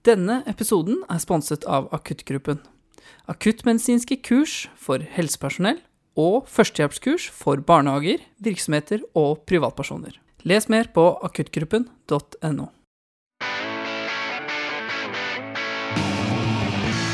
[0.00, 2.62] Denne episoden er sponset av Akuttgruppen.
[3.28, 5.82] Akuttmedisinske kurs for helsepersonell
[6.16, 10.16] og førstehjelpskurs for barnehager, virksomheter og privatpersoner.
[10.48, 12.70] Les mer på akuttgruppen.no.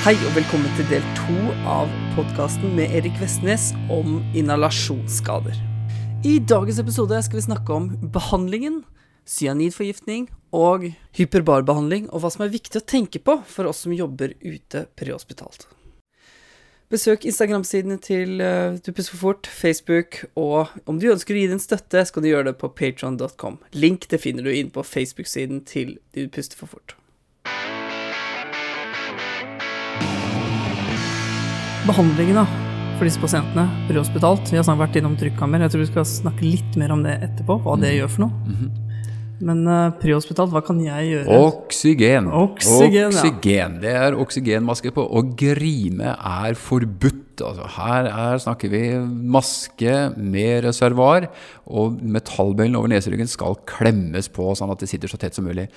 [0.07, 5.59] Hei og velkommen til del to av podkasten med Erik Vestnes om inhalasjonsskader.
[6.23, 8.85] I dagens episode skal vi snakke om behandlingen,
[9.27, 14.37] cyanidforgiftning og hyperbarbehandling, og hva som er viktig å tenke på for oss som jobber
[14.41, 15.67] ute prehospitalt.
[16.87, 21.49] Besøk Instagram-sidene til uh, Du pusser for fort, Facebook, og om du ønsker å gi
[21.51, 23.59] din støtte, skal du gjøre det på patron.com.
[23.75, 26.95] Link det finner du inn på Facebook-siden til Du puster for fort.
[31.87, 32.47] Behandlingen da,
[32.97, 34.49] for disse pasientene prehospitalt.
[34.51, 35.67] Vi har snart vært innom trykkammer.
[35.67, 38.47] Jeg tror vi skal snakke litt mer om det etterpå, hva det gjør for noe.
[38.47, 38.86] Mhm.
[39.45, 41.39] Men uh, prehospitalt, hva kan jeg gjøre?
[41.51, 42.31] Oksygen.
[42.33, 43.69] Oksygen, ja.
[43.83, 45.05] Det er oksygenmaske på.
[45.05, 47.23] Og grime er forbudt.
[47.45, 48.83] Altså, her, er, snakker vi
[49.37, 51.29] maske med reservoar,
[51.69, 55.69] og metallbøylen over neseryggen skal klemmes på sånn at det sitter så tett som mulig.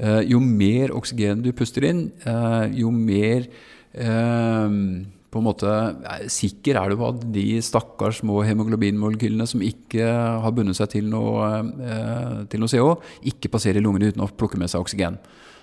[0.00, 3.44] Uh, jo mer oksygen du puster inn, uh, jo mer
[3.92, 4.78] eh,
[5.32, 5.74] på en måte
[6.32, 10.04] sikker er du på at de stakkars små hemoglobinmolekylene som ikke
[10.44, 11.46] har bundet seg til noe,
[11.80, 12.98] eh, til noe CO,
[13.32, 15.16] ikke passerer lungene uten å plukke med seg oksygen.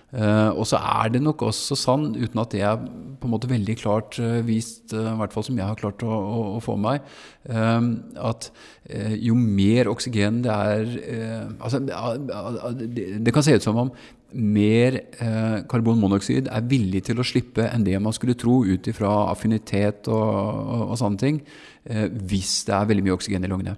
[0.09, 2.79] Eh, og så er det nok også sann, uten at det er
[3.19, 6.01] på en måte veldig klart uh, vist, eh, i hvert fall som jeg har klart
[6.07, 7.09] å, å, å få med meg,
[8.19, 8.47] at
[9.19, 10.89] jo mer oksygen det er
[11.57, 13.91] altså, det, det kan se ut som om
[14.29, 14.99] mer
[15.71, 20.27] karbonmonoksid er villig til å slippe enn det man skulle tro ut ifra affinitet og,
[20.29, 21.39] og, og sånne ting,
[22.29, 23.77] hvis det er veldig mye oksygen i lungene.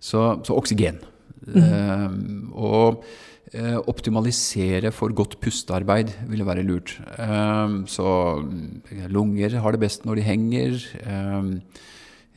[0.00, 1.00] Så, så oksygen.
[1.48, 2.08] Eh,
[2.52, 3.04] og
[3.90, 6.92] optimalisere for godt pustearbeid ville være lurt.
[7.18, 8.08] Eh, så
[8.44, 10.84] mm, lunger har det best når de henger.
[11.02, 11.48] Eh,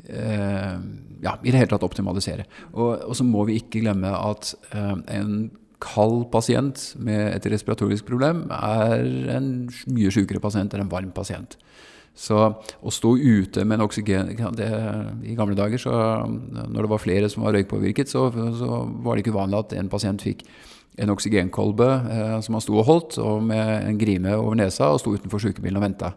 [0.09, 0.77] eh,
[1.23, 2.47] ja, i det hele tatt optimalisere.
[2.73, 5.51] Og, så må vi ikke glemme at eh, en
[5.83, 9.03] kald pasient med et respiratorisk problem er
[9.35, 9.49] en
[9.91, 11.57] mye sykere pasient enn en varm pasient.
[12.13, 14.67] Så å stå ute med en oksygen det,
[15.25, 15.93] I gamle dager, så,
[16.29, 19.89] når det var flere som var røykpåvirket, så, så var det ikke uvanlig at en
[19.91, 20.45] pasient fikk
[21.01, 25.01] en oksygenkolbe eh, som han sto og holdt, og med en grime over nesa, og
[25.01, 26.13] sto utenfor sykebilen og venta.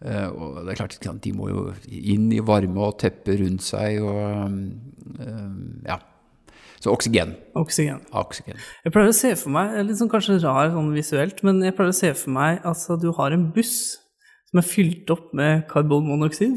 [0.00, 3.64] Eh, og det er klart, sant, De må jo inn i varme og teppe rundt
[3.66, 4.22] seg og
[5.20, 6.00] eh, Ja.
[6.80, 7.34] Så oksygen.
[7.60, 7.98] Oksygen.
[8.16, 8.56] oksygen.
[8.86, 11.92] Jeg pleier å se for meg, litt sånn kanskje rar sånn visuelt, men jeg pleier
[11.92, 13.98] å se for meg altså du har en buss
[14.48, 16.56] som er fylt opp med karbonmonoksid.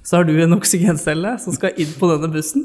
[0.00, 2.64] Så har du en oksygencelle som skal inn på denne bussen.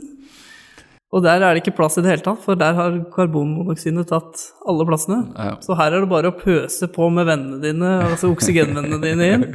[1.10, 4.44] Og der er det ikke plass i det hele tatt, for der har karbonmonoksidet tatt
[4.70, 5.24] alle plassene.
[5.34, 5.56] Ja.
[5.66, 9.48] Så her er det bare å pøse på med vennene dine, altså oksygenvennene dine inn,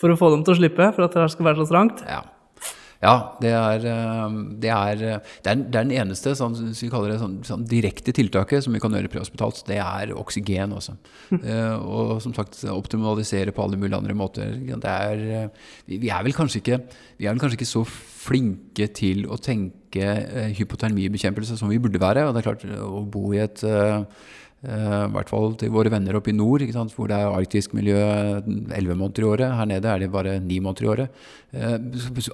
[0.00, 2.04] for å få dem til å slippe, for at det her skal være så trangt.
[2.04, 2.20] Ja.
[3.02, 5.00] Ja, det er, eh, det er,
[5.42, 8.76] det er, det er den eneste sånn, vi kaller det sånn, sånn direkte tiltaket som
[8.76, 9.64] vi kan gjøre prehospitalt.
[9.66, 10.94] Det er oksygen også.
[11.34, 14.54] Eh, og som sagt optimalisere på alle mulige andre måter.
[14.54, 16.78] Det er, eh, vi, vi, er vel kanskje ikke,
[17.18, 17.82] vi er vel kanskje ikke så
[18.22, 22.26] flinke til å tenke eh, hypotermibekjempelse som vi burde være.
[22.28, 24.06] Og det er klart, å bo i et eh,
[24.62, 26.62] Eh, I hvert fall til våre venner oppe i nord,
[26.94, 29.54] hvor det er arktisk miljø elleve måneder i året.
[29.58, 31.22] Her nede er det bare ni måneder i året.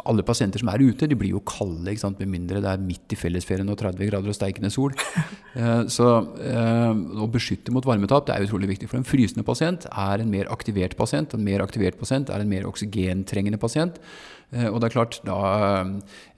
[0.04, 3.16] Alle pasienter som er ute, de blir jo kalde, med mindre det er midt i
[3.16, 4.92] fellesferien og 30 grader og steikende sol.
[5.96, 8.90] Så å beskytte mot varmetap det er utrolig viktig.
[8.90, 11.32] For en frysende pasient er en mer aktivert pasient.
[11.32, 13.96] En mer aktivert pasient er en mer oksygentrengende pasient.
[14.52, 15.36] Eh, Og det er klart, da,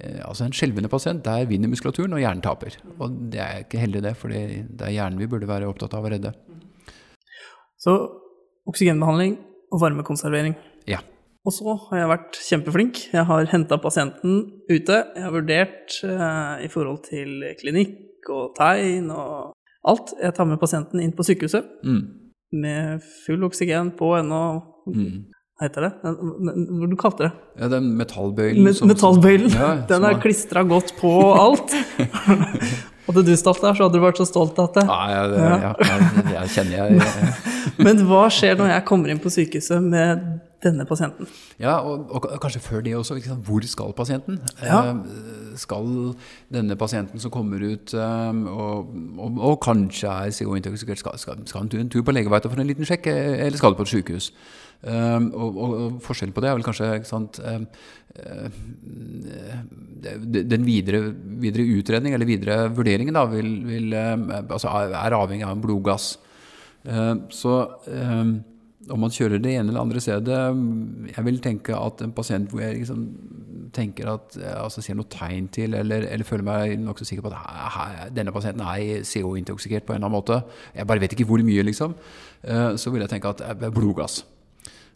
[0.00, 2.76] eh, altså En skjelvende pasient, der vinner muskulaturen, og hjernen taper.
[2.98, 6.04] Og det er ikke heldig, det, for det er hjernen vi burde være opptatt av
[6.04, 6.32] å redde.
[7.80, 7.94] Så
[8.68, 9.38] oksygenbehandling
[9.72, 10.54] og varmekonservering.
[10.90, 10.98] Ja.
[11.46, 12.98] Og så har jeg vært kjempeflink.
[13.14, 14.98] Jeg har henta pasienten ute.
[15.16, 19.54] Jeg har vurdert eh, i forhold til klinikk og tegn og
[19.88, 20.12] alt.
[20.20, 22.02] Jeg tar med pasienten inn på sykehuset Mm.
[22.52, 24.42] med full oksygen på ennå.
[24.90, 25.24] Mm.
[25.60, 25.90] Hva heter det?
[26.00, 27.30] Hva du kalte det?
[27.60, 29.52] Ja, den metallbøylen Met metallbøylen.
[29.52, 31.74] Ja, Den er klistra godt på alt.
[33.10, 34.84] Hadde du stått der, så hadde du vært så stolt av det.
[34.86, 35.70] Ja, ja, det, ja,
[36.30, 37.32] ja, kjenner jeg,
[37.84, 40.22] Men hva skjer når jeg kommer inn på sykehuset med
[40.62, 41.26] denne pasienten?
[41.58, 43.18] Ja, og, og kanskje før det også.
[43.44, 44.38] Hvor skal pasienten?
[44.62, 44.94] Ja.
[44.94, 46.14] Eh, skal
[46.54, 51.64] denne pasienten som kommer ut eh, og, og, og kanskje er CO-intoksikert, skal, skal, skal
[51.64, 53.96] han en tur på legevakta for en liten sjekk, eh, eller skal du på et
[53.96, 54.30] sykehus?
[54.80, 57.64] Eh, og, og, og forskjellen på det er vel kanskje sant, eh,
[58.16, 58.46] eh,
[60.00, 61.02] den videre,
[61.42, 66.14] videre utredning eller videre vurderingen da, vil, vil, eh, altså er avhengig av en blodgass.
[66.88, 67.58] Eh, så
[67.92, 68.32] eh,
[68.90, 70.36] om man kjører det ene eller andre stedet
[71.12, 73.02] Jeg vil tenke at en pasient hvor jeg liksom
[73.76, 78.08] tenker at altså ser noe tegn til, eller, eller føler meg nokså sikker på at
[78.16, 80.40] denne pasienten er CO-intoksikert på en eller annen måte,
[80.74, 81.94] jeg bare vet ikke hvor mye, liksom,
[82.42, 84.24] så vil jeg tenke at det er blodgass.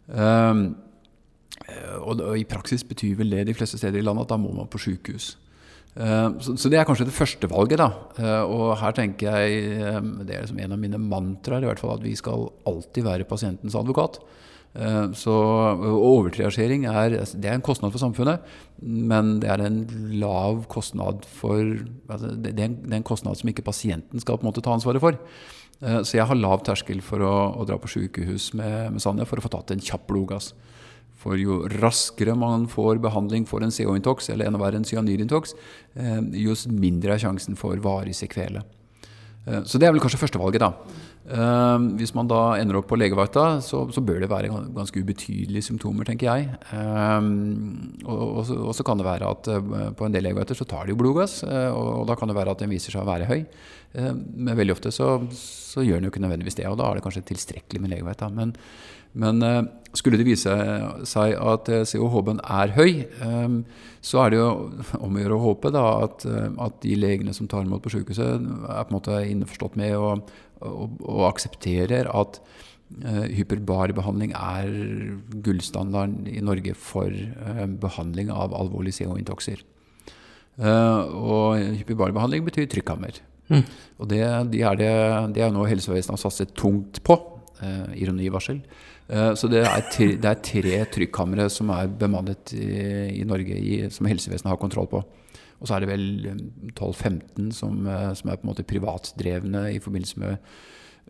[0.07, 0.67] Um,
[2.01, 4.51] og, og, i praksis betyr vel det de fleste steder i landet at da må
[4.53, 5.33] man på sykehus.
[5.95, 7.79] Eh, så, det er kanskje det første valget.
[7.79, 7.89] da.
[8.19, 11.79] Eh, og her tenker jeg, eh, det er liksom en av mine mantraer, i hvert
[11.79, 14.19] fall at vi skal alltid være pasientens advokat.
[15.15, 18.41] Så overtriasjering er, det er en kostnad for samfunnet,
[18.83, 19.77] men det er en
[20.19, 21.61] lav kostnad for
[22.11, 24.59] altså det, er en, det, er en, kostnad som ikke pasienten skal på en måte
[24.59, 25.15] ta ansvaret for.
[25.79, 29.41] Så jeg har lav terskel for å, å dra på sykehus med, med Sanja for
[29.41, 30.53] å få tatt en kjapp blodgass.
[31.25, 35.55] For jo raskere man får behandling for en CO-intox, eller enda verre en cyanidintox,
[35.97, 38.61] eh, jo mindre er sjansen for varig sekvele.
[39.45, 40.71] Eh, så det er vel kanskje førstevalget, da.
[41.25, 45.69] Eh, hvis man da ender opp på legevakta, så, så bør det være ganske ubetydelige
[45.69, 46.49] symptomer, tenker jeg.
[48.05, 49.51] Og, og, så kan det være at
[49.97, 52.65] på en del legevakter så tar de jo blodgass, og da kan det være at
[52.65, 53.45] den viser seg å være høy.
[53.95, 57.05] Men veldig ofte så, så gjør den jo ikke nødvendigvis det, og da er det
[57.05, 58.25] kanskje tilstrekkelig med legevakt.
[58.35, 58.51] Men
[59.15, 59.63] men eh,
[59.95, 60.53] skulle det vise
[61.07, 63.57] seg at eh, COH-en er høy, eh,
[64.05, 64.49] så er det jo
[64.99, 68.43] om å gjøre å håpe da, at, at, de legene som tar imot på sykehuset,
[68.43, 70.31] er på en måte innforstått med og,
[70.61, 72.41] og, og aksepterer at
[73.33, 74.67] hyperbarbehandling er
[75.41, 77.09] gullstandarden i Norge for
[77.81, 79.63] behandling av alvorlige CO-intokser.
[80.61, 83.17] og hyperbarbehandling betyr trykkammer.
[83.49, 83.65] Mm.
[83.97, 84.21] Og det,
[84.53, 84.93] de er det,
[85.33, 87.17] det er noe helsevesenet har satset tungt på.
[87.95, 88.59] Ironi varsel.
[89.07, 92.65] Eh, så det er, tre, det er tre trykkamre som er bemannet i,
[93.21, 95.03] i Norge, i, som helsevesenet har kontroll på.
[95.55, 96.07] Og så er det vel
[96.73, 100.35] 12-15 eh, som, eh, som, er på en måte privatdrevne i forbindelse med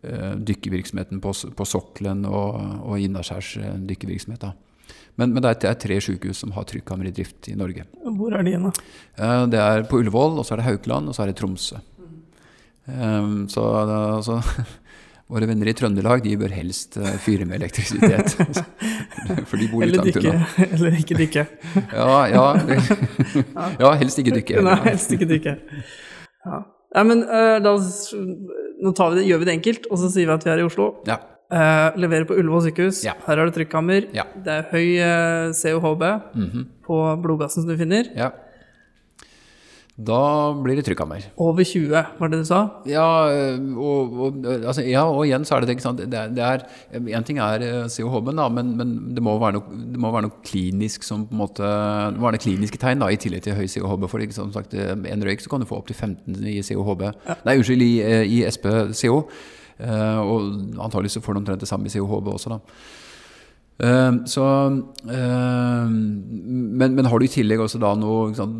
[0.04, 3.56] uh, dykkevirksomheten på, på sokkelen og, og innaskjærs
[3.88, 4.46] dykkevirksomhet.
[5.16, 7.88] Men, men, det er tre sykehus som har trykkammer i drift i Norge.
[8.04, 8.88] Hvor er de igjen, da?
[9.16, 11.80] Uh, det er på Ullevål, og så er det Haukeland, og så er det Tromsø.
[12.86, 14.38] Um, så altså,
[15.26, 18.36] Våre venner i Trøndelag de bør helst uh, fyre med elektrisitet.
[19.50, 20.44] For de bor litt langt unna.
[20.68, 21.42] Eller ikke dykke.
[21.98, 22.44] ja, ja,
[23.82, 24.62] ja, helst ikke dykke.
[24.62, 25.56] Nei, helst ikke dykke.
[26.46, 26.60] Ja.
[26.94, 30.36] ja men uh, da nå vi det, gjør vi det enkelt, og så sier vi
[30.36, 30.92] at vi er i Oslo.
[31.10, 31.18] Ja.
[31.50, 33.02] Uh, leverer på Ullevål sykehus.
[33.06, 33.18] Ja.
[33.26, 34.06] Her har du trykkammer.
[34.14, 34.28] Ja.
[34.46, 36.66] Det er høy uh, COHB mm -hmm.
[36.86, 38.14] på blodgassen som du finner.
[38.14, 38.30] Ja.
[39.96, 41.22] Da blir det trykkammer.
[41.40, 41.88] Over 20,
[42.18, 42.58] var det du sa?
[42.84, 43.06] Ja,
[43.80, 46.66] og, og, altså, ja, og igjen så er det ikke sant det, det er,
[47.00, 51.06] En ting er eh, COH-en, men, men det, må noe, det må være noe klinisk
[51.06, 53.96] som på en måte Det må være kliniske tegn da, i tillegg til høy COH.
[54.12, 56.92] For som sagt, eh, en røyk så kan du få opptil 15 i COH.
[57.00, 57.40] Ja.
[57.48, 59.18] Nei, unnskyld, i, eh, i SPCO.
[59.76, 60.44] Og
[60.80, 62.60] antagelig så får du omtrent det samme i COH også, da.
[63.76, 64.42] Uh, så,
[65.04, 68.54] uh, men, men, har du i tillegg også da noe, sant,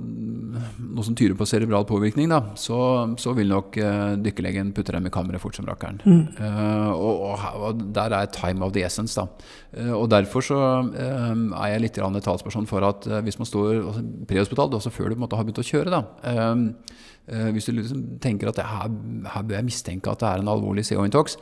[0.76, 2.78] noe som tyder på cerebral påvirkning, da, så,
[3.20, 6.02] så vil nok uh, dykkerlegen putte dem i kammeret fort som rakkeren.
[6.04, 6.20] Mm.
[6.92, 9.16] Og, og, og, der er time of the essence.
[9.16, 9.24] da.
[9.96, 10.58] og derfor så
[10.92, 15.38] er jeg litt talsperson for at hvis man står altså, prehospitalt, også før du måtte
[15.38, 16.02] ha begynt å kjøre, da,
[17.52, 18.92] hvis du liksom tenker at her,
[19.32, 21.38] her, bør jeg mistenke at det er en alvorlig CO-intox,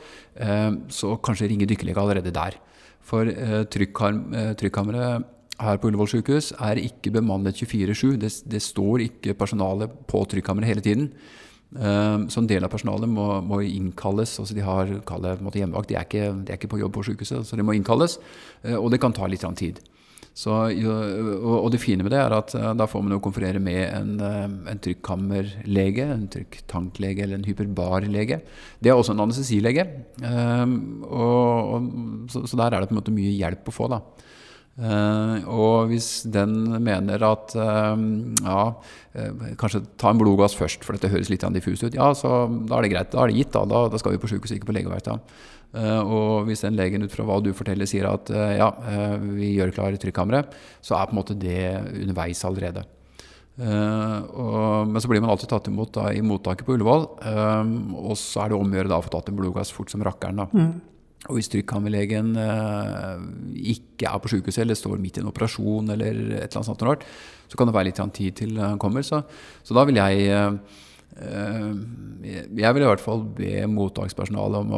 [0.99, 2.59] så kanskje ringe dykkerlege allerede der.
[3.05, 8.15] For eh, eh, trykkammeret her på Ullevål sykehus er ikke bemannet 24-7.
[8.19, 11.09] Det, det, står ikke personale på trykkammeret hele tiden.
[11.75, 14.37] Um, så en del av personalet må, må innkalles.
[14.39, 14.91] altså De har
[15.59, 18.17] hjemmevakt, de er, ikke, de er, ikke, på jobb på sykehuset, så de må innkalles.
[18.77, 19.81] Og det kan ta litt tid.
[20.35, 23.85] Så, og, det fine med det er at uh, da får man jo konferere med
[23.87, 28.41] en, uh, en trykkammerlege, en trykktanklege eller en hyperbarlege.
[28.83, 29.87] Det er også en anestesilege.
[31.07, 31.87] Og,
[32.33, 33.87] så, så, der er det på en måte mye hjelp å få.
[33.95, 34.01] da.
[35.47, 36.51] Og hvis den
[36.83, 38.59] mener at ja,
[39.55, 42.83] kanskje ta en blodgass først, for dette høres litt diffust ut, ja, så da er
[42.83, 43.13] det greit.
[43.15, 43.53] Da er det gitt.
[43.55, 45.07] Da, da, da skal vi på sykehuset, ikke på legevakt.
[45.75, 48.69] Og hvis den legen ut fra hva du forteller sier at ja,
[49.19, 51.59] vi gjør klar trykkammeret, så er på en måte det
[52.03, 52.85] underveis allerede.
[53.59, 57.05] Og, men så blir man alltid tatt imot da, i mottaket på Ullevål.
[57.99, 60.43] og så er det om å gjøre å få tatt en blodgass fort som rakkeren.
[60.43, 60.47] da.
[60.51, 60.95] Mm.
[61.25, 63.21] Og hvis trykkammerlegen eh,
[63.73, 66.85] ikke er på sykehuset eller står midt i en operasjon, eller et eller annet sånt
[66.85, 67.05] rart,
[67.49, 69.05] så kan det være litt tid til han kommer.
[69.05, 69.23] Så,
[69.65, 70.81] så da vil jeg eh,
[71.15, 74.73] Jeg vil i hvert fall be mottakspersonalet om,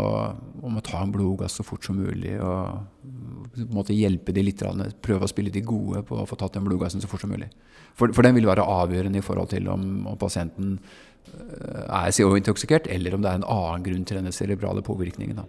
[0.62, 2.36] om, å ta en blodgass så fort som mulig.
[2.38, 3.08] Og
[3.56, 4.62] på en måte hjelpe de litt,
[5.02, 7.50] prøve å spille de gode på å få tatt den blodgassen så fort som mulig.
[7.98, 12.90] For, for den vil være avgjørende i forhold til om, om pasienten eh, er CO-intoksikert,
[12.94, 15.42] eller om det er en annen grunn til denne cerebrale påvirkningen.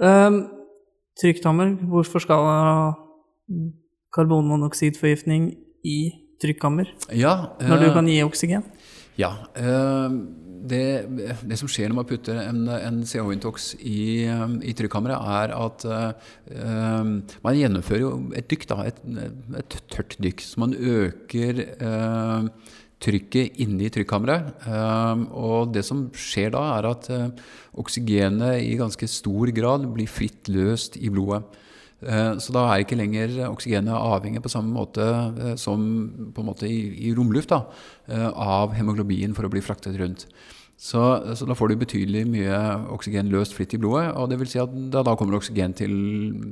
[0.00, 0.40] Um,
[1.20, 2.62] trykkhammer, hvorfor skal ha
[4.16, 5.52] karbonmonoksidforgiftning
[5.84, 5.98] i
[6.42, 8.66] trykkammer Ja, når du eh, kan gi oksygen?
[9.20, 9.34] Ja.
[9.54, 10.16] eh,
[10.62, 10.84] det,
[11.42, 15.86] det som skjer når man putter en, en CO-intox i, eh, i trykkammeret, er at
[15.88, 17.08] uh,
[17.42, 19.00] man gjennomfører jo et dykk, da, et,
[19.58, 20.44] et tørt dykk.
[20.46, 22.46] Så man øker uh,
[23.02, 24.52] trykket inne i trykkammeret.
[24.68, 27.10] Uh, og det som skjer da, er at
[27.82, 31.42] oksygenet i ganske stor grad blir fritt løst i blodet.
[32.02, 35.84] Eh, Så da er ikke lenger oksygenet avhengig på samme måte eh, som
[36.34, 37.62] måte i, i romluft da,
[38.08, 40.26] eh, av hemoglobin for å bli fraktet rundt.
[40.82, 40.98] Så,
[41.38, 42.56] så da får du betydelig mye
[42.90, 44.16] oksygen løst fritt i blodet.
[44.18, 45.92] og det vil si at da, da kommer oksygen til,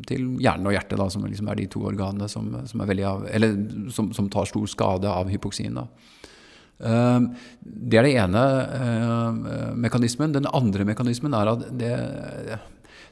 [0.07, 3.57] til hjernen og hjertet, da, som liksom er de to organene som, som, av, eller
[3.91, 5.81] som, som tar stor skade av hypoksien.
[5.81, 5.89] da.
[6.79, 8.45] Det er det ene
[9.83, 10.37] mekanismen.
[10.37, 11.91] Den andre mekanismen er at det,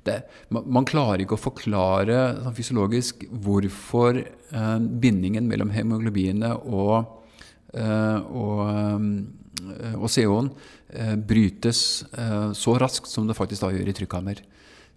[0.07, 0.19] det,
[0.51, 7.25] man klarer ikke å forklare sånn fysiologisk hvorfor eh, bindingen mellom hemoglobiene og,
[7.75, 10.53] eh, og, eh, og CO-en
[10.95, 14.45] eh, brytes eh, så raskt som det faktisk da gjør i trykkammer.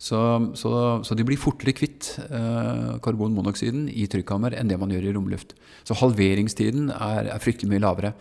[0.01, 0.17] Så,
[0.57, 0.71] så,
[1.05, 5.53] så de blir fortere kvitt eh, karbonmonoksiden i trykkammer enn det man gjør i romluft.
[5.85, 8.15] Så halveringstiden er, er fryktelig mye lavere.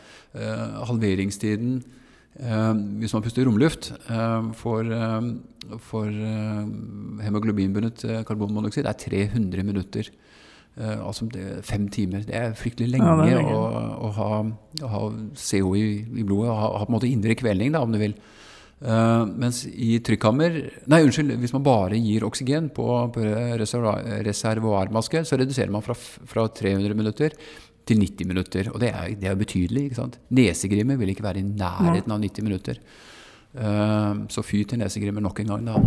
[0.91, 1.81] Halveringstiden
[2.39, 6.65] hvis man puster romluft eh, for, eh, for eh,
[7.27, 10.09] hemoglobinbundet eh, karbonmonoksid, er 300 minutter.
[10.79, 12.23] Eh, altså det fem timer.
[12.25, 13.57] Det er fryktelig lenge, Ja, er lenge.
[13.57, 14.29] Å, å, ha,
[14.87, 15.01] å ha
[15.35, 16.55] CO i, i blodet.
[16.55, 18.15] Ha, ha på en måte indre kvelning, da, om du vil.
[18.81, 20.55] Eh, mens i trykkammer
[20.89, 21.35] Nei, unnskyld.
[21.43, 23.27] Hvis man bare gir oksygen på, på
[24.25, 27.37] reservoarmaske, så reduserer man fra, fra 300 minutter
[27.91, 28.73] til 90 minutter.
[28.73, 29.89] Og det er, jo betydelig.
[29.89, 30.19] ikke sant?
[30.35, 32.83] Nesegrimmer vil ikke være i nærheten av 90 minutter.
[33.51, 35.79] Uh, så fy til nesegrimmer nok en gang, da.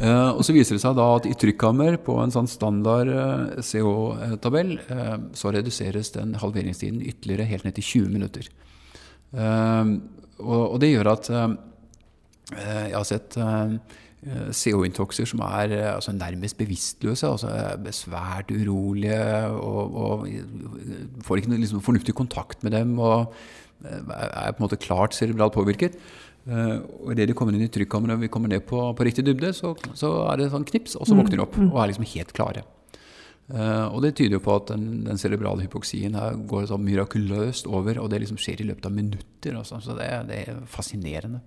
[0.00, 3.56] Uh, og så viser det seg da at i trykkammer på en sånn standard uh,
[3.56, 8.50] eh, så reduseres den halveringstiden ytterligere helt ned til 20 minutter.
[9.30, 13.36] Og, og det gjør at Jeg har sett
[14.20, 20.26] CO-intoxer som er eh, altså nærmest bevisstløse, altså eh, svært urolige og, og
[21.24, 23.32] får ikke noe liksom, fornuftig kontakt med dem og
[23.84, 25.96] eh, er på en måte klart cerebralt påvirket.
[26.44, 29.24] Eh, Og Idet de kommer inn i trykkammeret og vi kommer ned på, på riktig
[29.24, 32.08] dybde, så, så er det sånn knips, og så våkner de opp og er liksom
[32.12, 32.66] helt klare.
[33.50, 37.66] Uh, og det tyder jo på at den, den cerebrale hypoksien her går sånn mirakuløst
[37.66, 39.56] over, og det liksom skjer i løpet av minutter.
[39.58, 39.80] Altså.
[39.82, 41.40] Så det, det er fascinerende.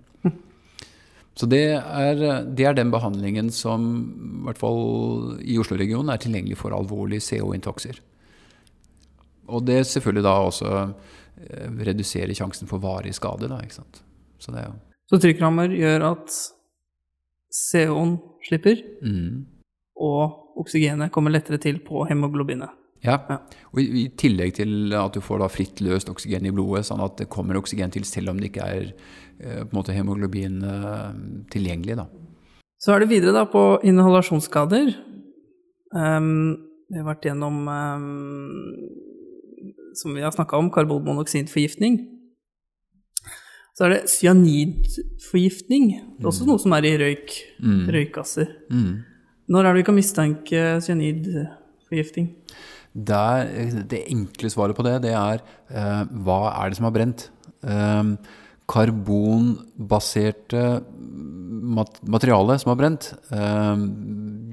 [1.34, 6.60] Så det er, det er den behandlingen som i hvert fall i Oslo-regionen er tilgjengelig
[6.60, 7.98] for alvorlige CO-intokser.
[9.50, 13.50] Og det selvfølgelig da også eh, reduserer sjansen for varig skade.
[13.50, 14.00] Da, ikke sant?
[14.38, 14.78] Så det er jo
[15.10, 16.38] Så trykkrammer gjør at
[17.54, 19.44] CO-en slipper, mm.
[20.00, 22.72] og oksygenet kommer lettere til på hemoglobinet.
[23.04, 23.18] Ja.
[23.28, 23.36] Ja.
[23.74, 27.18] Og i, tillegg til at du får da fritt løst oksygen i blodet, sånn at
[27.20, 28.88] det kommer oksygen til selv om det ikke er
[29.38, 31.10] på en måte hemoglobin eh,
[31.52, 31.96] tilgjengelig.
[32.00, 32.06] Da.
[32.80, 34.92] Så er det videre da på inhalasjonsskader.
[35.94, 38.74] Vi har vært gjennom, um,
[39.96, 42.00] som vi har snakka om, karbonmonoksidforgiftning.
[43.74, 45.88] Så er det cyanidforgiftning.
[46.18, 47.88] Det er også noe som er i røyk, Mm.
[47.90, 48.46] røykgasser.
[48.70, 49.02] Mm.
[49.48, 52.28] Når er det vi kan mistenke cyanidforgiftning?
[52.94, 53.44] Der,
[53.90, 55.42] det enkle svaret på det, det er
[55.74, 57.30] uh, hva er det som har brent?
[57.64, 58.04] Eh,
[58.70, 60.62] karbonbaserte
[61.74, 63.76] mat materiale som har brent, eh,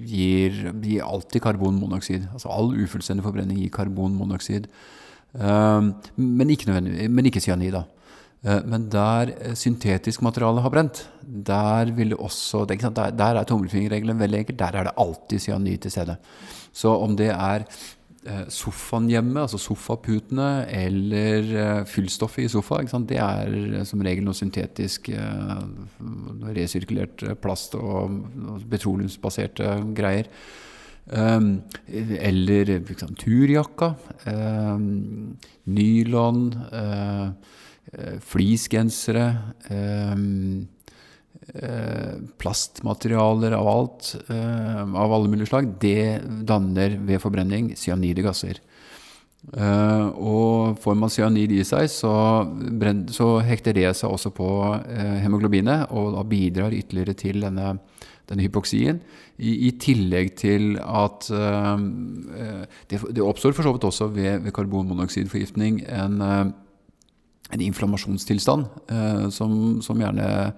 [0.08, 0.52] gir,
[0.82, 2.28] gir alltid karbonmonoksid.
[2.34, 4.68] Altså all ufullstendig forbrenning gir karbonmonoksid.
[5.34, 5.82] Eh,
[6.18, 6.68] men, ikke
[7.10, 7.76] men ikke cyanid.
[8.44, 13.36] Eh, Men der syntetisk materiale har brent, der vil det også det er Der, der
[13.40, 14.58] er tommelfingerregelen veldig enkel.
[14.58, 16.18] Der er det alltid cyanid til stede.
[16.74, 17.66] Så om det er
[18.54, 23.10] sofaen hjemme, altså sofaputene, eller eh, fyllstoffet i sofa, sant?
[23.10, 25.64] det er eh, som regel noe syntetisk eh,
[26.54, 28.20] resirkulert eh, plast og,
[28.70, 30.30] petroleumsbaserte greier.
[31.12, 33.96] Um, eller liksom, turjakka.
[34.30, 35.34] Um,
[35.66, 36.46] nylon.
[37.92, 39.26] Eh, fleecegensere.
[41.54, 48.56] Eh, plastmaterialer av alt, eh, av alle mulige slag, det danner ved forbrenning cyanide gasser.
[49.58, 54.48] Eh, og får man cyanid i seg, så, hekter det seg også på
[55.20, 57.80] hemoglobinet, og da bidrar ytterligere til denne,
[58.30, 59.02] denne hypoksien.
[59.38, 61.28] I, I tillegg til at
[62.88, 70.00] det, det oppstår for så vidt også ved, ved karbonmonoksidforgiftning en, en inflammasjonstilstand som, som
[70.00, 70.54] gjerne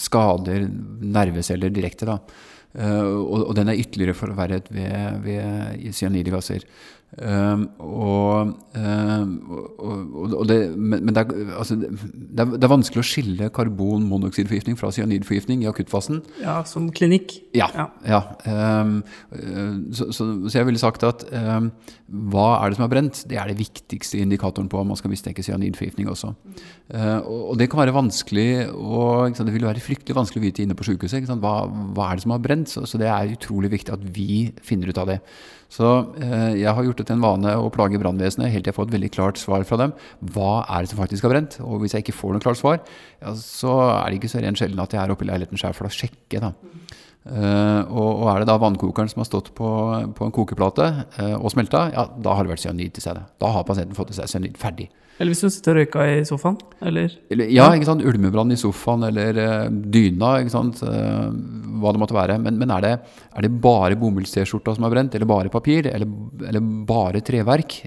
[0.00, 0.68] skader
[1.04, 2.06] nerveceller direkte.
[2.08, 2.18] da.
[2.78, 6.64] og, og, den er ytterligere forverret ved, ved cyanidgasser.
[7.16, 9.30] Um, og, um,
[9.80, 14.76] og, og, det, men, det, er, altså, det, er, det, er, vanskelig å skille karbonmonoksidforgiftning
[14.78, 16.20] fra cyanidforgiftning i akuttfasen.
[16.42, 17.32] Ja, som klinikk.
[17.56, 17.70] Ja.
[17.74, 17.88] ja.
[18.06, 18.20] ja.
[18.44, 19.00] Um,
[19.90, 23.24] så, så, så, jeg ville sagt at hva er det som er brent?
[23.28, 26.34] Det er det viktigste indikatoren på om man skal mistenke cyanidforgiftning også.
[26.92, 30.76] Uh, og, det kan være vanskelig og, Det vil være fryktelig vanskelig å vite inne
[30.78, 31.32] på sykehuset.
[31.40, 32.70] Hva, hva, er det som har brent?
[32.70, 35.22] Så, så det er utrolig viktig at vi finner ut av det.
[35.68, 38.76] Så eh, jeg har gjort det til en vane å plage brannvesenet helt til jeg
[38.78, 39.92] får et veldig klart svar fra dem.
[40.32, 41.58] Hva er det som faktisk har brent?
[41.60, 42.80] Og hvis jeg ikke får noe klart svar,
[43.20, 45.76] ja, så er det ikke så rent sjelden at jeg er oppe i leiligheten sjøl
[45.76, 46.40] for å sjekke.
[46.40, 46.54] da.
[47.28, 49.68] Uh, og, og, er det da vannkokeren som har stått på,
[50.16, 50.86] på en kokeplate
[51.18, 54.14] uh, og smelta, ja, da har det vært cyanid til det Da har pasienten fått
[54.14, 54.86] i seg cyanid ferdig.
[55.18, 56.56] Eller hvis du sitter og røyka i sofaen?
[56.80, 57.18] Eller?
[57.28, 58.06] eller ja, ikke sant?
[58.06, 60.38] ulmebrann i sofaen eller uh, dyna.
[60.40, 60.80] ikke sant?
[61.82, 62.38] Hva det måtte være.
[62.42, 62.92] Men, men er, det,
[63.30, 66.10] er, det, bare bomulls-T-skjorta som er brent, eller bare papir, eller,
[66.48, 67.78] eller bare treverk,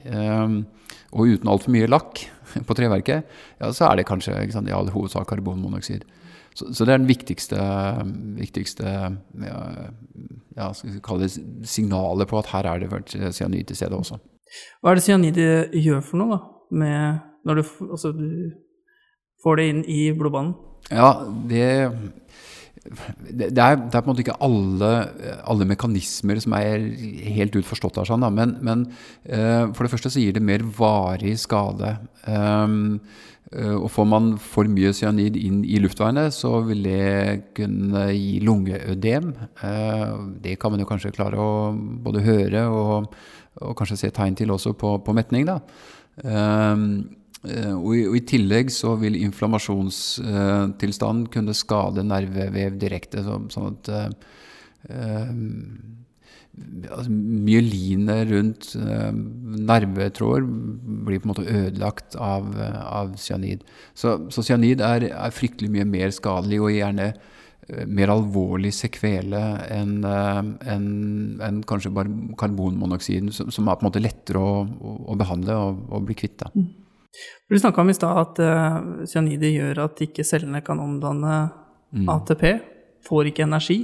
[1.11, 2.23] og uten altfor mye lakk
[2.67, 6.07] på treverket, ja, så er det kanskje sant, i all hovedsak karbonmonoksid.
[6.53, 7.57] Så, så, det er den viktigste,
[8.35, 9.59] viktigste ja,
[10.57, 14.19] ja, skal vi kalle det signalet på at her er det cyanid til stede også.
[14.83, 15.39] Hva er det cyanid
[15.79, 16.41] gjør for noe, da?
[16.81, 18.51] Med, når du, altså, du,
[19.43, 20.53] får det inn i blodbanen?
[20.91, 21.13] Ja,
[21.47, 21.65] det,
[22.81, 24.91] det, er, det er, på en måte ikke alle,
[25.45, 26.87] alle mekanismer som er
[27.35, 28.87] helt ut forstått seg, sånn, men, men
[29.29, 31.93] uh, for det første så gir det mer varig skade.
[32.25, 32.97] Um,
[33.53, 38.41] uh, og får man for mye cyanid inn i luftveiene, så vil det kunne gi
[38.47, 39.29] lungeødem.
[39.61, 43.13] Uh, det kan man jo kanskje klare å både høre og,
[43.61, 45.45] og kanskje se tegn til også på, på metning.
[45.45, 45.61] Da.
[46.25, 46.77] Eh,
[47.41, 53.89] og i, og i, tillegg så vil inflammasjonstilstand kunne skade nervevev direkte, sånn at
[56.89, 59.11] altså, myelinet rundt eh,
[59.71, 60.47] nervetråder
[61.07, 62.49] blir på en måte ødelagt av,
[62.81, 63.65] av cyanid.
[63.93, 69.41] Så, så cyanid er, er, fryktelig mye mer skadelig og gjerne uh, mer alvorlig sekvele
[69.71, 70.87] enn en,
[71.41, 74.61] en kanskje bare karbonmonoksiden, som, som, er på en måte lettere å,
[75.07, 76.39] å behandle og, og, bli kvitt.
[76.41, 76.51] Da.
[76.55, 76.69] Mm.
[77.49, 81.39] Du snakka om i stad at uh, cyanider gjør at ikke cellene kan omdanne
[81.91, 82.07] mm.
[82.09, 82.45] ATP
[83.05, 83.79] får ikke energi?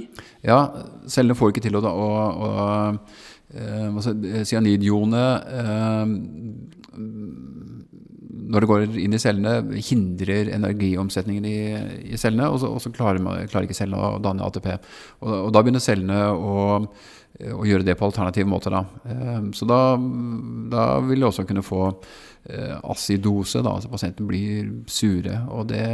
[0.46, 0.62] Ja,
[1.10, 2.08] cellene får ikke til å, å,
[2.48, 4.14] å uh, altså,
[4.48, 6.04] Cyanidionet uh,
[8.48, 11.58] når det går inn i cellene, hindrer energiomsetningen i,
[12.14, 14.70] i cellene, og så, og så klarer, man, klarer, ikke cellene å danne ATP.
[15.20, 18.74] Og, og da begynner cellene å, å, gjøre det på alternative måter.
[18.74, 18.84] Da.
[19.04, 19.82] Uh, så da,
[20.72, 21.90] da, vil du også kunne få
[22.88, 25.42] acidose, da, altså pasienten blir sure.
[25.52, 25.84] Og det,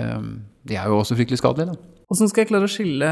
[0.62, 1.73] det er jo også fryktelig skadelig.
[1.73, 2.05] da.
[2.12, 3.11] Åssen skal jeg klare å skille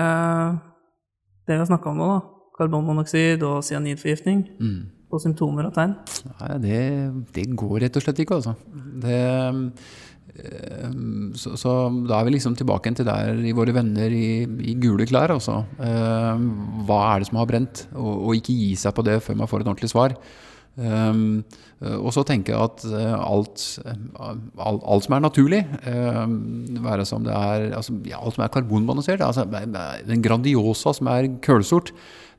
[1.46, 2.20] det vi har snakka om nå, da?
[2.59, 4.44] Karbonmonoksid og cyanidforgiftning?
[4.61, 4.83] Mm.
[5.12, 5.92] På symptomer og tegn?
[6.38, 6.81] Nei, det,
[7.37, 8.55] det, går rett og slett ikke, altså.
[9.03, 9.18] Det,
[10.33, 10.87] eh,
[11.37, 11.75] så, så,
[12.09, 15.59] da er vi liksom tilbake til der i våre venner i, i gule klær, altså.
[15.77, 16.46] Eh,
[16.88, 17.85] hva er det som har brent?
[17.92, 20.16] Og, og ikke gi seg på det før man får et ordentlig svar.
[20.72, 21.42] Um,
[21.82, 23.90] og så tenke at uh, alt, uh,
[24.56, 26.38] alt, alt, som er naturlig, um,
[26.87, 29.44] være som det er altså, ja, alt som er karbonbalansert, altså,
[30.08, 31.92] Den Grandiosa som er kølsort,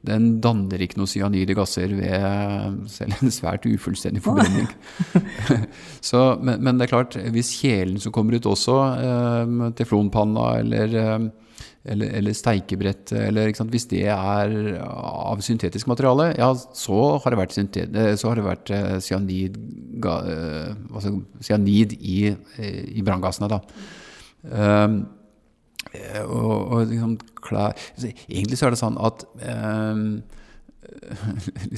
[0.04, 4.68] den danner ikke noe cyanide gasser ved selv en svært ufullstendig forbrenning.
[6.10, 8.82] så, men, men, det er klart, hvis kjelen som kommer ut også,
[9.78, 11.30] teflonpanna eller
[11.84, 14.54] eller, eller steikebrett, eller hvis det er
[14.88, 19.58] av syntetisk materiale, ja, så har det vært, eh, har det vært eh, cyanid,
[20.04, 20.14] ga,
[20.94, 22.32] altså cyanid, i,
[22.64, 23.52] i branngassene.
[23.52, 23.60] Da.
[24.44, 24.96] Um,
[26.24, 30.08] og, og liksom, klar, egentlig så er det sånn at um,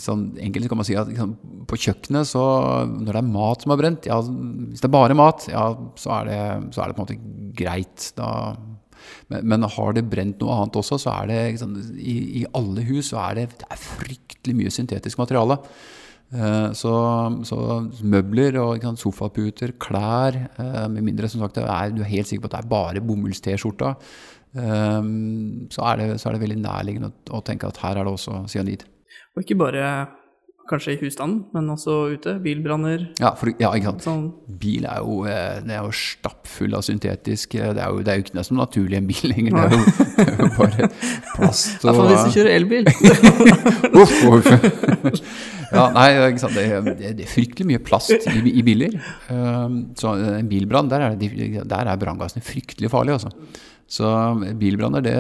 [0.01, 1.35] sånn enkelt kan man si at liksom,
[1.69, 2.45] på kjøkkenet, så
[2.91, 5.65] når det er mat som er brent ja, Hvis det er bare mat, ja,
[5.99, 6.39] så er det,
[6.75, 7.19] så er det på en måte
[7.57, 8.09] greit.
[8.17, 8.29] Da
[9.31, 12.85] men, men, har det brent noe annet også, så er det liksom, i, i, alle
[12.87, 15.59] hus så er det, det er fryktelig mye syntetisk materiale.
[16.33, 16.91] Uh, så,
[17.45, 17.57] så,
[18.01, 22.41] møbler og sant, sofaputer, klær uh, Med mindre som sagt, er, du er helt sikker
[22.43, 23.93] på at det er bare bomulls-T-skjorta,
[24.57, 25.11] uh,
[25.69, 28.87] så, så, er det veldig nærliggende å, tenke at her er det også cyanid.
[29.35, 29.89] Og ikke bare
[30.65, 32.31] Kanskje i husstanden, men også ute?
[32.41, 33.03] Bilbranner?
[33.21, 34.05] Ja, for, ja, ikke sant.
[34.05, 34.23] Sånn.
[34.61, 38.13] Bil er jo, eh, det er jo stappfull av syntetisk eh, Det er jo, det
[38.13, 39.53] er jo ikke nesten naturlig en bil lenger.
[39.53, 39.83] Det er jo,
[40.17, 40.89] det er jo bare
[41.35, 42.89] plast og Iallfall hvis du kjører elbil.
[44.01, 45.21] uff, uff.
[45.69, 46.57] Ja, nei, ikke sant?
[46.57, 48.97] Det, det er fryktelig mye plast i, i biler.
[49.29, 53.61] Um, så en bilbrann, der er, der er branngassene fryktelig farlige, altså.
[53.85, 54.09] Så
[54.57, 55.13] bilbranner, det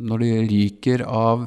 [0.00, 1.46] Når det ryker av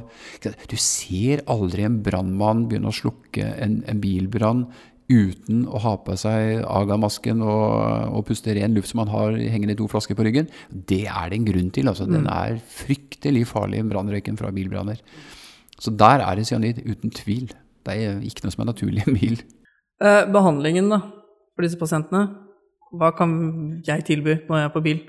[0.70, 4.68] Du ser aldri en brannmann begynne å slukke en, en bilbrann
[5.12, 7.74] uten å ha på seg agamasken og,
[8.16, 10.48] og, puste ren luft som han har hengende i to flasker på ryggen.
[10.72, 11.90] Det er det en grunn til.
[11.92, 15.02] altså Den er fryktelig farlig, brannrøyken fra bilbranner.
[15.76, 17.52] Så der er det cyanid, uten tvil.
[17.84, 19.44] Det er ikke noe som er naturlig i en bil.
[20.04, 21.02] Eh, behandlingen da,
[21.54, 22.24] for disse pasientene,
[22.96, 23.36] hva kan
[23.86, 25.04] jeg tilby når jeg er på bil?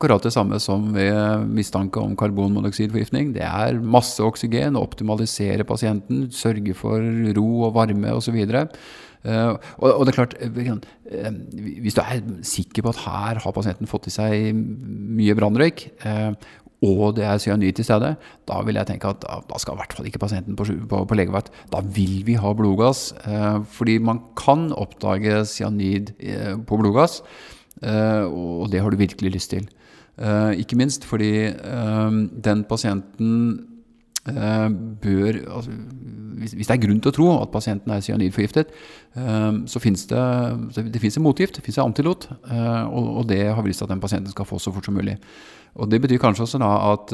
[0.00, 3.34] Akkurat det samme som ved mistanke om karbonmonoksidforgiftning.
[3.34, 7.04] Det er masse oksygen, optimalisere pasienten, sørge for
[7.36, 8.38] ro og varme osv.
[9.20, 10.70] Uh, og, og det er klart, uh,
[11.84, 15.90] Hvis du er sikker på at her har pasienten fått i seg mye brannrøyk,
[16.80, 18.14] og det er cyanid til stede,
[18.48, 21.18] da vil jeg tenke at da skal i hvert fall ikke pasienten på, på, på
[21.18, 21.52] legevakt.
[21.68, 23.10] Da vil vi ha blodgass.
[23.68, 26.14] fordi man kan oppdage cyanid
[26.64, 27.20] på blodgass,
[27.84, 29.68] og det har du virkelig lyst til.
[30.20, 32.10] Uh, ikke minst fordi uh,
[32.44, 33.30] den pasienten
[34.28, 34.68] uh,
[35.00, 35.72] bør altså,
[36.40, 38.70] hvis, det er grunn til å tro at pasienten er cyanidforgiftet,
[39.68, 40.20] så finnes det,
[40.88, 42.24] det finnes en motgift, det finnes en antilot,
[42.96, 45.18] og, det har vist at den pasienten skal få så fort som mulig.
[45.76, 47.12] Og Det betyr kanskje også da at,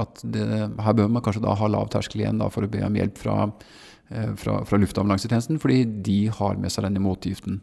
[0.00, 0.46] at det,
[0.80, 3.36] her bør man kanskje da ha lav terskel igjen for å be om hjelp fra,
[4.40, 7.60] fra, fra luftambulansetjenesten, fordi de har med seg denne motgiften.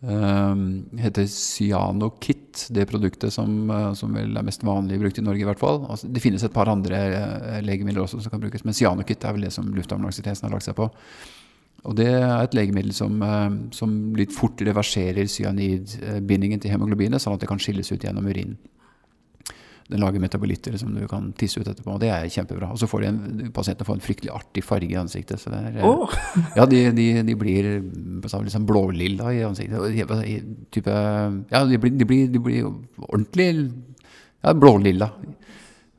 [0.00, 5.40] Um, heter Cyanokit, det produktet som, uh, som, vel er mest vanlig brukt i Norge.
[5.40, 5.80] i hvert fall.
[5.88, 9.32] Altså, det finnes et par andre uh, legemidler også som kan brukes, men Cyanokit er
[9.36, 10.90] vel det som luftambulansetjenesten har lagt seg på.
[11.84, 17.38] Og Det er et legemiddel som, uh, som litt fort reverserer cyanidbindingen til hemoglobinet, sånn
[17.38, 18.58] at det kan skilles ut gjennom urinen.
[19.88, 21.92] Den lager metabolitter som du kan tisse ut etterpå.
[21.92, 22.70] og Det er kjempebra.
[22.72, 23.18] Og så får en,
[23.52, 25.42] pasientene får en fryktelig artig farge i ansiktet.
[25.42, 26.08] Så er, oh.
[26.58, 27.68] ja, de, de, de blir
[28.24, 29.84] liksom blålilla i ansiktet.
[30.72, 30.94] Type,
[31.52, 32.70] ja, de blir, de, blir, de blir,
[33.10, 35.10] ordentlig ja, blålilla.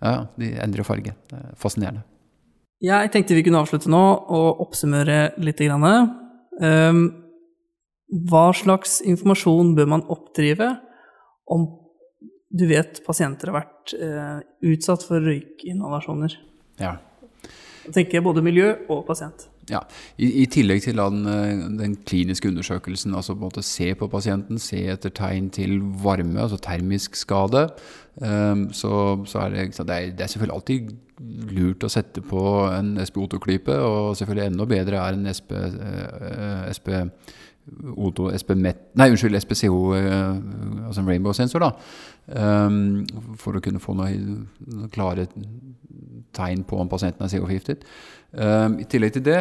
[0.01, 1.13] Ja, de endrer farge.
[1.29, 2.01] Det er fascinerende.
[2.85, 4.01] Jeg tenkte vi kunne avslutte nå
[4.33, 5.61] og oppsummere litt.
[5.61, 7.05] Um,
[8.29, 10.73] hva slags informasjon bør man oppdrive
[11.53, 11.69] om
[12.55, 14.39] du vet pasienter har vært eh,
[14.71, 16.37] utsatt for røykinhalasjoner.
[16.81, 16.95] Ja.
[17.85, 19.47] Da tenker jeg både miljø og pasient.
[19.69, 19.79] Ja,
[20.21, 24.07] I, i tillegg til den, eh, den, kliniske undersøkelsen, altså på en måte se på
[24.11, 27.63] pasienten, se etter tegn til varme, altså termisk skade,
[28.21, 30.93] um, så, så, er det, det er, det er selvfølgelig alltid
[31.55, 32.43] lurt å sette på
[32.75, 36.93] en SPO2-klype, og selvfølgelig enda bedre er en SP, uh, SP
[37.65, 41.71] O2 SPMet, nei, unnskyld, SPCO, uh, altså en rainbow-sensor, da.
[42.25, 43.06] Um,
[43.41, 45.28] for å kunne få noen klare
[46.36, 47.84] tegn på om pasienten er CO-forgiftet.
[48.36, 49.38] Um, I tillegg til det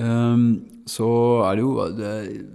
[0.00, 1.08] um, så
[1.44, 2.12] er det, jo, det,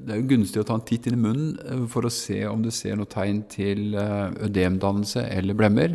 [0.09, 2.63] er jo gunstig å ta en titt inn i munnen uh, for å se om
[2.63, 5.93] du ser noe tegn til uh, ødemdannelse eller blemmer.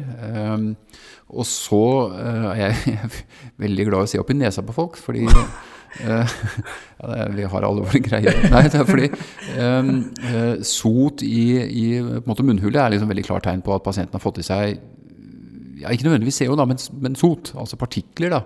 [1.31, 1.83] og så
[2.21, 3.11] er jeg
[3.65, 5.27] veldig glad i å se opp i nesa på folk, fordi
[6.07, 6.21] ja,
[7.03, 8.41] er, vi har alle våre greier.
[8.55, 9.11] Nei, det er fordi
[9.59, 9.93] um,
[10.67, 14.47] sot i, i munnhulet er liksom veldig klart tegn på at pasienten har fått i
[14.47, 14.79] seg
[15.81, 18.37] ja, Ikke nødvendigvis CO, da, men, men sot, altså partikler.
[18.37, 18.45] da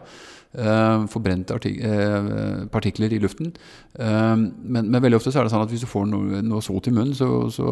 [1.11, 3.53] forbrente uh, partikler i luften.
[3.99, 6.63] Uh, men, men, veldig ofte så er det sånn at hvis du får noe, noe
[6.63, 7.69] sot i munnen, så, så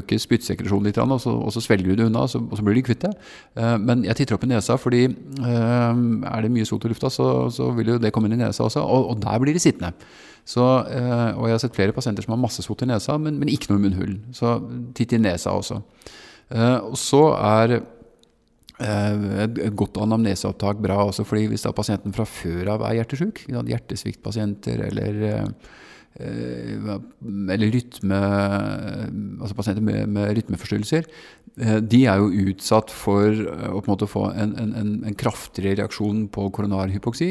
[0.00, 2.78] øker spyttsekresjonen litt, og så, og så, svelger du det unna, så, og så blir
[2.78, 3.12] du kvitt det.
[3.82, 7.70] men jeg titter opp i nesa, fordi er det mye sot i lufta, så, så,
[7.76, 9.92] vil jo det komme inn i nesa også, og, og der blir det sittende.
[10.48, 13.50] Så, og jeg har sett flere pasienter som har masse sot i nesa, men, men
[13.52, 14.18] ikke noe i munnhulen.
[14.34, 14.56] Så
[14.96, 15.82] titt i nesa også.
[16.88, 17.97] og så er Eh,
[18.78, 24.84] et godt anamneseopptak bra også, fordi hvis da pasienten fra før av er hjertesjuk, hjertesviktpasienter
[24.86, 25.18] eller,
[26.20, 26.92] eh,
[27.54, 28.20] eller rytme,
[29.40, 31.08] altså pasienter med, med rytmeforstyrrelser,
[31.58, 35.80] eh, de er jo utsatt for å på en måte få en, en, en kraftigere
[35.82, 37.30] reaksjon på koronarhypoksi.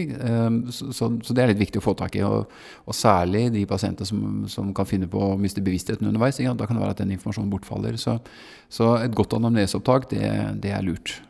[0.68, 2.26] Så, så, så, det er litt viktig å få tak i.
[2.28, 2.52] Og,
[2.84, 6.44] og særlig de pasientene som, som, kan finne på å miste bevisstheten underveis.
[6.44, 7.96] Ja, da kan det være at den informasjonen bortfaller.
[7.96, 8.20] Så,
[8.68, 10.28] så et godt anamneseopptak, det,
[10.60, 11.22] det er lurt.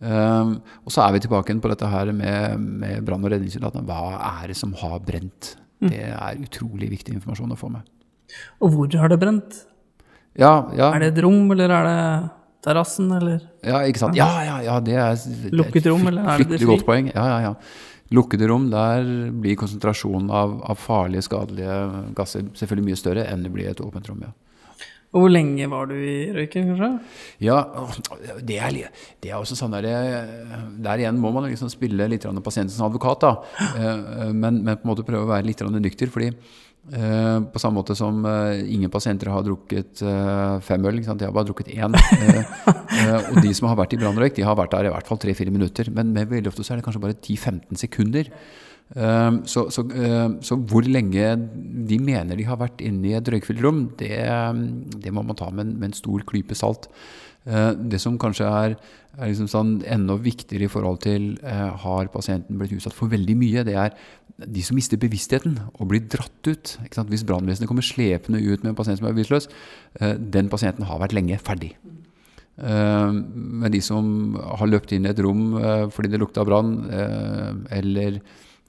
[0.00, 0.54] Um,
[0.86, 3.84] og så er vi tilbake på dette her med, med brann- og redningssoldatene.
[3.88, 5.54] Hva er det som har brent?
[5.80, 5.90] Mm.
[5.92, 7.84] Det er utrolig viktig informasjon å få med.
[8.62, 9.62] Og hvor har det brent?
[10.38, 10.92] Ja, ja.
[10.94, 12.00] Er det et rom, eller er det
[12.64, 13.40] terrassen, eller?
[13.66, 14.16] Ja, ikke sant.
[14.16, 16.68] Ja, ja, ja, det er, et rom, eller er det det fri?
[16.70, 17.10] godt poeng.
[17.12, 17.54] Ja, ja, ja.
[18.14, 19.06] Lukkede rom, der
[19.42, 21.76] blir konsentrasjonen av, av, farlige, skadelige
[22.16, 24.24] gasser selvfølgelig mye større enn det blir i et åpent rom.
[24.26, 24.32] ja.
[25.10, 26.88] Og hvor lenge var du i røyken, kanskje?
[27.42, 27.56] Ja,
[28.46, 28.76] det er,
[29.18, 29.88] det er også sånn der,
[30.86, 33.32] der igjen må man liksom spille litt grann pasientens advokat, da.
[33.74, 37.80] Eh, Men, men på en måte prøve å være litt nykter, fordi eh, på samme
[37.80, 41.98] måte som eh, ingen pasienter har drukket eh, fem øl, de har bare drukket én.
[41.98, 42.40] Eh,
[43.00, 45.18] eh, og de som har vært i brannrøyk, de har vært der i hvert fall
[45.18, 45.90] tre-fire minutter.
[45.90, 48.30] Men med veldig ofte så er det kanskje bare 10-15 sekunder.
[48.90, 51.26] Um, så, så, um, så hvor lenge
[51.86, 55.38] de mener de har vært inne i et røykfylt rom, det, um, det må man
[55.38, 56.90] ta med en, med en stor klype salt.
[57.40, 58.74] Det som kanskje er,
[59.16, 63.36] er liksom sånn enda viktigere i forhold til uh, har pasienten blitt utsatt for veldig
[63.40, 63.94] mye, det er
[64.44, 66.74] de som mister bevisstheten og blir dratt ut.
[67.08, 69.48] Hvis brannvesenet kommer slepende ut med en pasient som er bevisstløs,
[70.02, 71.72] uh, den pasienten har vært lenge ferdig.
[72.60, 76.74] Men de som har løpt inn i et rom uh, fordi det lukta brann,
[77.72, 78.20] eller,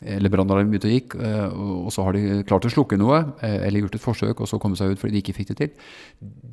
[0.01, 3.19] eller brannalarmen begynte å gikk, uh, og og så har de klart å slukke noe,
[3.41, 5.57] uh, eller gjort et forsøk, og så kommet seg ut fordi de ikke fikk det
[5.59, 5.91] til,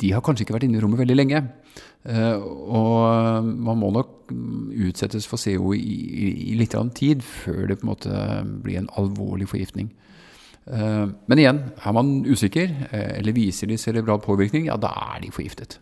[0.02, 1.44] de har kanskje ikke vært inne i rommet veldig lenge.
[2.08, 7.66] Og man må nok mm, utsettes for CO i, i, i litt grann tid før
[7.68, 8.20] det på en måte
[8.64, 9.90] blir en alvorlig forgiftning.
[10.68, 15.78] Men igjen, er man usikker, eller viser de cerebral påvirkning, ja, da er de forgiftet.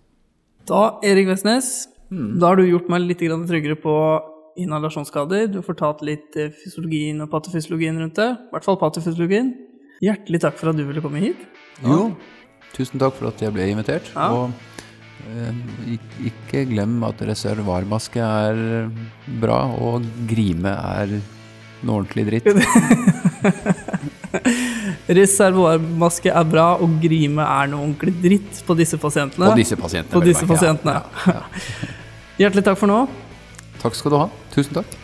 [0.66, 3.94] Da, Erik Vestnes, da har du gjort meg litt tryggere på
[4.60, 5.48] inhalasjonsskader.
[5.52, 8.30] Du har fortalt litt eh, fysiologien og patofysiologien rundt det.
[8.34, 9.52] I hvert fall patofysiologien.
[10.04, 11.44] Hjertelig takk for at du ville komme hit.
[11.84, 12.10] Jo,
[12.76, 14.10] tusen takk for at jeg ble invitert.
[14.14, 14.28] Ja.
[14.32, 14.50] Og
[15.30, 15.96] eh,
[16.30, 18.60] ikke glem at reservoarmaske er
[19.42, 21.18] bra, og grime er
[21.86, 22.46] noe ordentlig dritt.
[25.06, 29.52] Reservoarmaske er bra, og grime er noe ordentlig dritt på disse pasientene.
[29.52, 30.14] På disse pasientene.
[30.16, 30.98] På disse pasientene.
[30.98, 31.92] Ja, ja,
[32.42, 33.04] Hjertelig takk for nå.
[33.82, 34.28] Takk skal du ha.
[34.54, 34.96] Tusen takk.